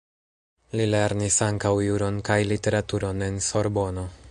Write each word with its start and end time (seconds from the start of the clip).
Li 0.79 0.87
lernis 0.93 1.37
ankaŭ 1.49 1.73
juron 1.89 2.19
kaj 2.31 2.39
literaturon 2.53 3.25
en 3.31 3.41
Sorbono. 3.51 4.11